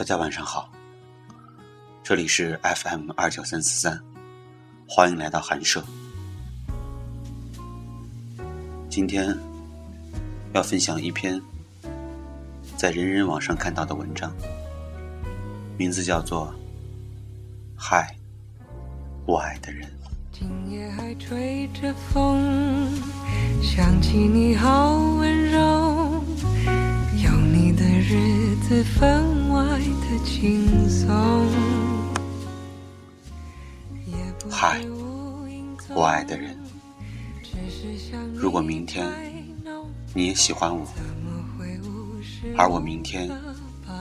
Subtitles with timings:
[0.00, 0.66] 大家晚上好，
[2.02, 4.00] 这里是 FM 二九三四三，
[4.88, 5.84] 欢迎来到寒舍。
[8.88, 9.36] 今天
[10.54, 11.38] 要分享一篇
[12.78, 14.32] 在人人网上看到的文章，
[15.76, 16.46] 名字叫做
[17.76, 18.16] 《嗨，
[19.26, 19.86] 我爱的人》。
[20.32, 22.88] 今夜还吹着风，
[23.62, 25.19] 想起你好，
[28.12, 31.46] 日子分外的轻松。
[34.50, 34.80] 嗨，
[35.94, 36.58] 我爱的人，
[38.34, 39.06] 如果明天
[40.12, 40.84] 你也喜欢我，
[42.58, 43.30] 而我明天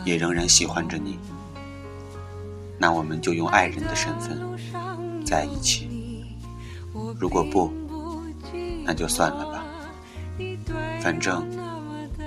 [0.04, 1.20] 也仍然喜欢着你，
[2.80, 4.42] 那我们就用爱人的身份
[5.24, 5.88] 在一起。
[7.20, 7.72] 如果不，
[8.84, 9.64] 那就算了吧。
[11.00, 11.48] 反正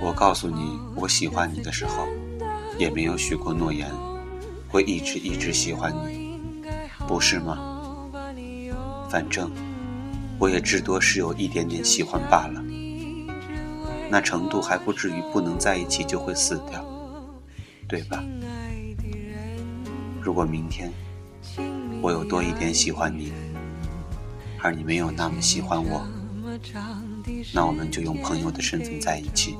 [0.03, 2.05] 我告诉你我喜欢你的时候，
[2.77, 3.89] 也没有许过诺言，
[4.67, 6.37] 会一直一直喜欢你，
[7.07, 8.09] 不是吗？
[9.09, 9.49] 反正
[10.37, 12.61] 我也至多是有一点点喜欢罢了，
[14.09, 16.83] 那程度还不至于不能在一起就会死掉，
[17.87, 18.21] 对吧？
[20.21, 20.91] 如果明天
[22.01, 23.31] 我有多一点喜欢你。
[24.65, 26.07] 而你没有那么喜欢我，
[27.53, 29.57] 那我们就用朋友的身份在一起。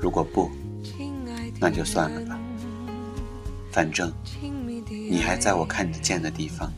[0.00, 0.50] 如果不，
[1.60, 2.38] 那就算了吧。
[3.70, 4.12] 反正
[5.10, 6.72] 你还在我看得见的地方，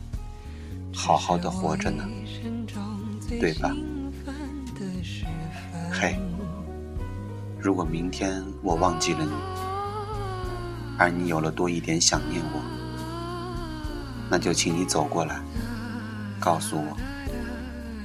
[0.93, 2.03] 好好的活着呢，
[3.39, 3.75] 对吧？
[5.91, 6.19] 嘿，
[7.59, 9.31] 如果明天我忘记了你，
[10.97, 12.61] 而你有了多一点想念我，
[14.29, 15.41] 那就请你走过来。
[16.39, 16.97] 告诉我，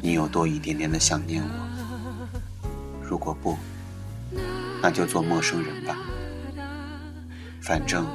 [0.03, 1.49] 你有多一点点的想念我。
[3.03, 3.57] 如果不，
[4.83, 5.97] 那就做陌生人吧。
[7.61, 8.07] 反正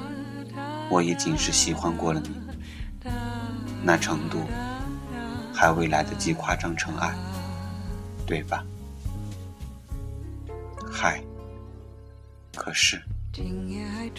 [0.89, 3.10] 我已经是喜欢过了你，
[3.83, 4.45] 那程度
[5.54, 7.14] 还未来得及夸张成爱，
[8.26, 8.64] 对吧？
[10.89, 11.22] 嗨，
[12.55, 13.02] 可是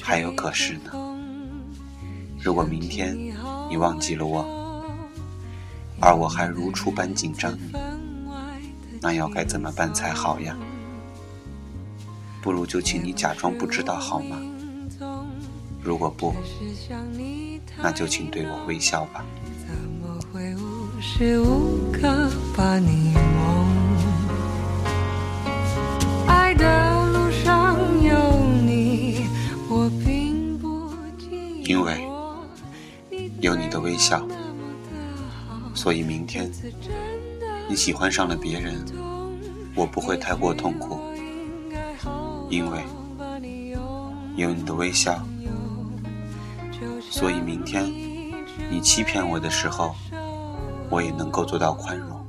[0.03, 0.93] 还有可是呢。
[2.43, 3.17] 如果明天
[3.69, 4.61] 你忘记了我。
[6.05, 7.73] 而我还如初般紧张你，
[9.01, 10.57] 那要该怎么办才好呀？
[12.43, 14.37] 不如就请你假装不知道好吗？
[15.81, 16.35] 如果不，
[17.81, 19.25] 那就请对我微笑吧。
[31.65, 32.05] 因为
[33.41, 34.27] 有你的微笑。
[35.75, 36.51] 所以明天
[37.69, 38.85] 你喜欢上了别人，
[39.75, 41.01] 我不会太过痛苦，
[42.53, 42.85] 因为
[44.37, 45.27] 有你的微笑。
[47.11, 47.91] 所以明天
[48.71, 49.95] 你欺骗我的时候，
[50.91, 52.27] 我也能够做到宽容，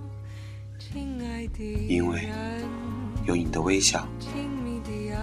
[1.90, 2.30] 因为
[3.26, 4.08] 有你的微笑。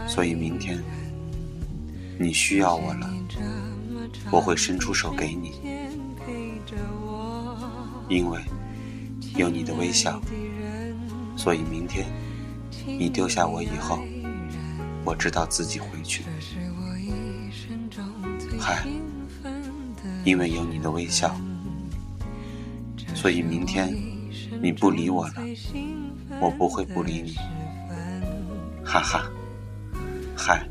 [0.07, 0.83] 所以明天
[2.19, 3.11] 你需要我了，
[4.31, 5.53] 我会伸出手给你。
[8.07, 8.39] 因为
[9.37, 10.21] 有你的微笑，
[11.37, 12.05] 所以明天
[12.85, 14.01] 你丢下我以后，
[15.05, 16.25] 我知道自己回去。
[18.59, 18.87] 嗨，
[20.25, 21.35] 因为有你的微笑，
[23.15, 23.95] 所以明天
[24.63, 25.35] 你不理我了，
[26.41, 27.35] 我不会不理你。
[28.85, 29.31] 哈哈，
[30.37, 30.67] 嗨，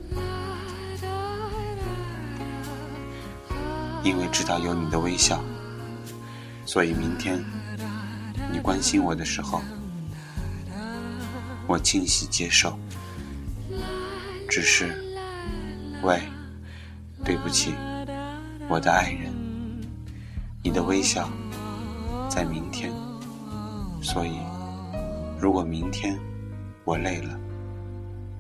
[4.04, 5.44] 因为知道有你的微笑。
[6.66, 7.44] 所以明天
[8.52, 9.62] 你关心我的时候，
[11.68, 12.78] 我惊喜接受。
[14.50, 14.88] 只是，
[16.02, 16.20] 喂，
[17.24, 17.76] 对不起，
[18.68, 19.32] 我的爱人，
[20.64, 21.30] 你的微笑
[22.28, 22.92] 在明天。
[24.02, 24.40] 所以，
[25.40, 26.18] 如果明天
[26.84, 27.40] 我累了，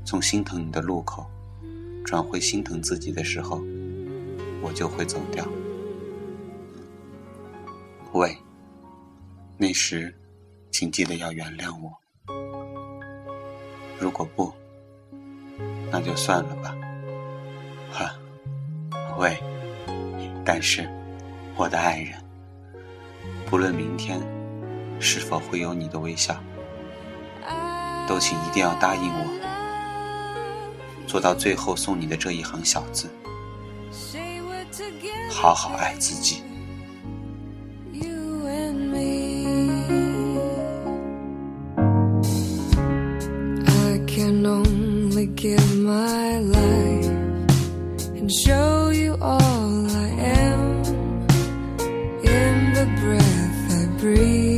[0.03, 1.29] 从心疼你的路口
[2.03, 3.61] 转回心疼自己的时候，
[4.63, 5.47] 我就会走掉。
[8.13, 8.35] 喂，
[9.57, 10.11] 那时，
[10.71, 11.95] 请记得要原谅我。
[13.99, 14.51] 如果不，
[15.91, 16.75] 那就算了吧。
[17.91, 18.13] 哈，
[19.17, 19.37] 喂，
[20.45, 20.87] 但是，
[21.55, 22.13] 我的爱人，
[23.45, 24.21] 不论明天
[24.99, 26.35] 是否会有你的微笑，
[28.07, 29.25] 都请一定要答应我，
[31.07, 33.09] 做到最后送你的这一行小字：
[35.31, 36.43] 好好爱自己。
[45.25, 47.05] Give my life
[48.17, 50.83] and show you all I am
[52.23, 54.48] in the breath I breathe.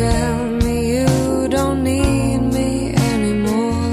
[0.00, 3.90] Tell me you don't need me anymore,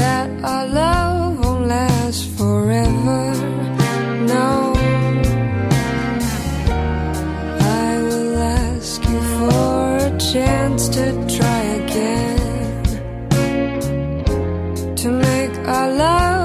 [0.00, 3.22] that our love won't last forever.
[4.34, 4.46] No,
[7.84, 11.04] I will ask you for a chance to
[11.36, 12.82] try again
[15.00, 16.39] to make our love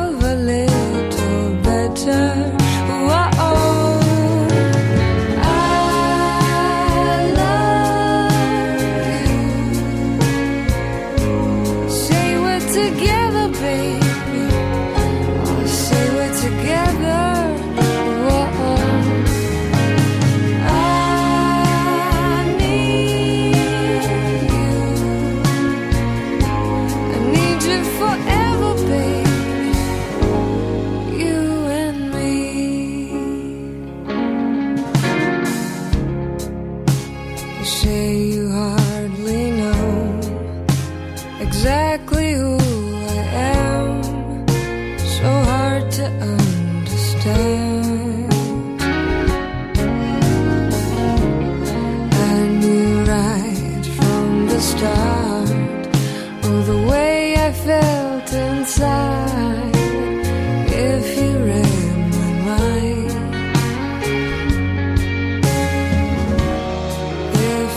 [12.75, 14.04] together, babe.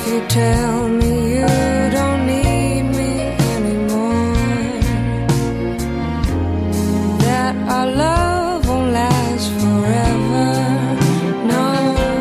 [0.09, 1.18] You tell me